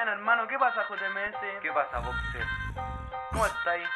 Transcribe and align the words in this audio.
Bueno, 0.00 0.12
hermano, 0.12 0.48
¿qué 0.48 0.58
pasa, 0.58 0.80
JMS? 0.88 1.60
¿Qué 1.60 1.70
pasa, 1.72 1.98
Boxer? 1.98 2.46
¿Cómo 3.32 3.44
estáis? 3.44 3.86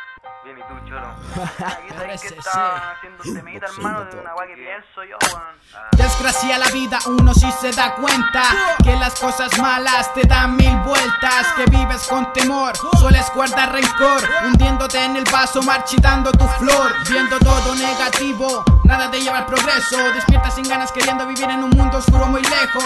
Bien, 0.44 0.58
¿y 0.58 0.60
tú, 0.60 0.74
Choro? 0.86 1.06
Aquí 1.66 1.88
sabéis 1.96 2.20
que 2.20 2.28
estaba 2.28 2.92
haciendo 2.92 3.22
un 3.24 3.34
temita, 3.34 3.66
hermano, 3.66 4.04
de 4.04 4.20
una 4.20 4.34
weá 4.34 4.46
que 4.46 4.54
pienso 4.54 5.04
yo, 5.04 5.16
weón. 5.32 5.56
Desgracia 5.96 6.58
la 6.58 6.68
vida, 6.68 6.98
uno 7.06 7.32
sí 7.32 7.50
se 7.52 7.72
da 7.72 7.94
cuenta 7.94 8.42
que 8.84 8.94
las 8.96 9.18
cosas 9.18 9.58
malas 9.58 10.12
te 10.12 10.26
dan 10.28 10.56
mil 10.56 10.76
vueltas, 10.80 11.50
que 11.56 11.64
vives 11.70 12.06
con 12.06 12.30
temor, 12.34 12.76
sueles 12.98 13.32
guardar 13.34 13.72
rencor, 13.72 14.20
hundiéndote 14.44 15.02
en 15.02 15.16
el 15.16 15.24
vaso, 15.32 15.62
marchitando 15.62 16.30
tu 16.32 16.46
flor, 16.46 16.92
viendo 17.08 17.38
todo 17.38 17.74
negativo, 17.76 18.62
nada 18.84 19.10
te 19.10 19.22
lleva 19.22 19.38
al 19.38 19.46
progreso, 19.46 20.12
despiertas 20.12 20.54
sin 20.54 20.68
ganas 20.68 20.92
queriendo 20.92 21.26
vivir 21.26 21.48
en 21.48 21.64
un 21.64 21.70
mundo 21.70 21.96
oscuro 21.96 22.26
muy 22.26 22.42
lejos, 22.42 22.84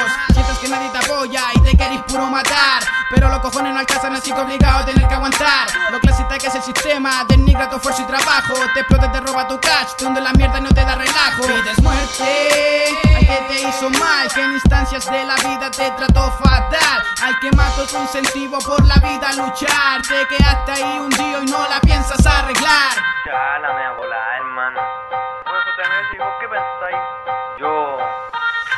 que 0.61 0.69
nadie 0.69 0.91
te 0.91 0.99
apoya 0.99 1.43
y 1.55 1.61
te 1.61 1.77
querís 1.77 2.01
puro 2.03 2.27
matar, 2.29 2.83
pero 3.11 3.29
los 3.29 3.39
cojones 3.41 3.73
no 3.73 3.79
alcanzan 3.79 4.15
así 4.15 4.33
que 4.33 4.41
obligado 4.41 4.79
a 4.79 4.85
tener 4.85 5.07
que 5.07 5.15
aguantar, 5.15 5.69
lo 5.91 6.01
clasista 6.01 6.39
que 6.39 6.49
es 6.49 6.55
el 6.55 6.63
sistema, 6.63 7.25
denigra 7.29 7.71
tu 7.71 7.77
esfuerzo 7.77 8.03
y 8.03 8.07
trabajo, 8.07 8.55
te 8.75 8.81
explota, 8.81 9.13
te 9.13 9.21
roba 9.21 9.47
tu 9.47 9.61
catch, 9.61 9.97
te 9.97 10.07
hunde 10.07 10.21
la 10.21 10.33
mierda 10.33 10.59
y 10.59 10.63
no 10.63 10.71
te 10.71 10.85
da 10.85 10.95
relajo, 10.95 11.43
pides 11.43 11.83
muerte 11.83 12.99
al 13.15 13.27
que 13.27 13.45
te 13.49 13.69
hizo 13.69 13.91
mal, 13.91 14.29
que 14.33 14.43
en 14.43 14.53
instancias 14.53 15.07
de 15.07 15.25
la 15.25 15.37
vida 15.37 15.71
te 15.71 15.91
trató 15.93 16.33
fatal, 16.43 17.03
al 17.23 17.39
que 17.41 17.51
mató 17.53 17.87
tu 17.87 17.99
incentivo 18.01 18.59
por 18.59 18.85
la 18.85 18.97
vida 18.97 19.29
a 19.29 19.35
luchar, 19.35 20.03
te 20.03 20.27
quedaste 20.27 20.73
ahí 20.73 20.99
hundido 20.99 21.43
y 21.43 21.47
no 21.47 21.69
la 21.69 21.81
piensas 21.81 22.25
arreglar. 22.27 22.88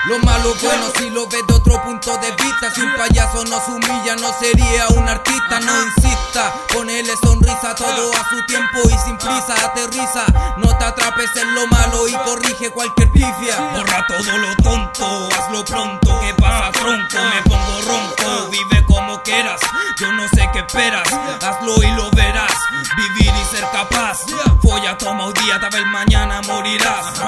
Lo 0.07 0.19
malo 0.21 0.55
bueno 0.63 0.91
si 0.97 1.11
lo 1.11 1.27
ves 1.27 1.47
de 1.47 1.55
otro 1.55 1.83
punto 1.83 2.17
de 2.19 2.31
vista 2.31 2.73
Si 2.75 2.81
un 2.81 2.95
payaso 2.97 3.45
nos 3.45 3.69
humilla 3.69 4.17
no 4.17 4.33
sería 4.41 4.89
un 4.89 5.07
artista 5.07 5.61
No 5.61 5.83
insista, 5.83 6.55
ponele 6.73 7.13
sonrisa 7.23 7.75
todo 7.75 8.11
a 8.15 8.29
su 8.31 8.47
tiempo 8.47 8.79
y 8.89 8.99
sin 9.05 9.19
prisa 9.19 9.55
Aterriza, 9.63 10.25
no 10.57 10.77
te 10.79 10.85
atrapes 10.85 11.31
en 11.37 11.55
lo 11.55 11.67
malo 11.67 12.09
y 12.09 12.15
corrige 12.15 12.71
cualquier 12.71 13.11
pifia. 13.13 13.61
Borra 13.75 14.07
todo 14.07 14.39
lo 14.39 14.57
tonto, 14.57 15.29
hazlo 15.39 15.65
pronto 15.67 16.21
¿Qué 16.21 16.35
pasa 16.35 16.73
tronco? 16.73 17.19
Me 17.35 17.43
pongo 17.43 17.83
ronco 17.83 18.51
Vive 18.51 18.87
como 18.87 19.23
quieras, 19.23 19.61
yo 19.99 20.11
no 20.13 20.27
sé 20.29 20.49
qué 20.53 20.61
esperas 20.61 21.09
Hazlo 21.43 21.83
y 21.83 21.91
lo 21.93 22.11
verás, 22.13 22.53
vivir 22.97 23.33
y 23.35 23.45
ser 23.57 23.65
capaz. 23.73 24.21
Folla, 24.63 24.97
toma 24.99 25.25
hoy 25.25 25.33
día, 25.43 25.59
tal 25.61 25.71
vez 25.71 25.87
mañana 25.87 26.41
morirás 26.43 27.19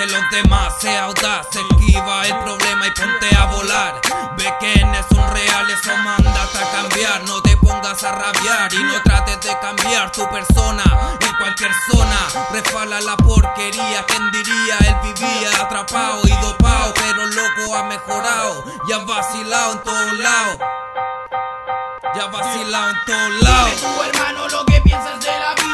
que 0.00 0.06
los 0.06 0.30
demás, 0.30 0.72
sea 0.80 1.04
audaz 1.04 1.46
Esquiva 1.52 2.26
el 2.26 2.38
problema 2.38 2.86
y 2.86 2.90
ponte 2.92 3.36
a 3.36 3.44
volar. 3.46 4.00
Ve 4.36 4.54
quiénes 4.58 5.04
son 5.12 5.30
reales 5.32 5.78
o 5.86 5.96
mándate 5.98 6.58
a 6.58 6.70
cambiar. 6.72 7.22
No 7.24 7.42
te 7.42 7.56
pongas 7.58 8.02
a 8.04 8.12
rabiar 8.12 8.72
y 8.72 8.82
no 8.82 9.02
trates 9.02 9.40
de 9.40 9.58
cambiar 9.60 10.10
tu 10.12 10.26
persona 10.30 10.84
En 11.20 11.36
cualquier 11.36 11.70
zona, 11.90 12.48
refala 12.52 13.00
la 13.00 13.16
porquería 13.16 14.04
¿Quién 14.06 14.30
diría? 14.30 14.76
Él 14.80 14.96
vivía 15.02 15.50
atrapado 15.60 16.22
y 16.24 16.32
dopado 16.42 16.94
Pero 16.94 17.26
loco 17.26 17.76
ha 17.76 17.84
mejorado. 17.84 18.64
Y 18.88 18.92
ha 18.92 18.98
vacilado 18.98 19.72
en 19.72 19.82
todos 19.82 20.18
lados. 20.18 20.58
Ya 22.16 22.26
vacilado 22.26 22.90
en 22.90 23.04
todos 23.06 23.42
lados. 23.42 23.80
Tu 23.80 24.02
hermano 24.02 24.48
lo 24.48 24.64
que 24.64 24.80
piensas 24.80 25.20
de 25.20 25.30
la 25.38 25.54
vida, 25.54 25.69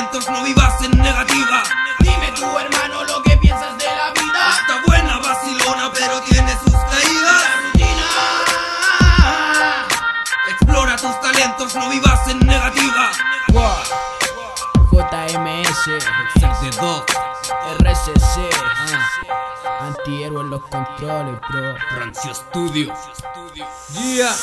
no 0.00 0.44
vivas 0.44 0.82
en 0.82 0.90
negativa. 0.92 1.62
Dime 1.98 2.32
tu 2.32 2.58
hermano 2.58 3.04
lo 3.04 3.22
que 3.22 3.36
piensas 3.36 3.76
de 3.76 3.84
la 3.84 4.10
vida, 4.12 4.50
Está 4.60 4.80
buena 4.86 5.18
vacilona 5.18 5.92
pero 5.92 6.20
tiene 6.22 6.52
sus 6.58 6.72
caídas. 6.72 7.44
Rutina. 7.64 8.06
Explora 10.48 10.96
tus 10.96 11.20
talentos, 11.20 11.74
no 11.74 11.90
vivas 11.90 12.28
en 12.28 12.38
negativa. 12.38 13.10
JMS, 14.90 15.88
Existe 16.34 16.80
dos 16.80 17.04
RCC, 17.78 18.50
antihéroe 19.80 20.40
en 20.40 20.50
los 20.50 20.62
controles, 20.62 21.38
bro. 21.50 21.76
Rancio 21.96 22.34
Studio. 22.34 22.94
Yeah 23.92 24.34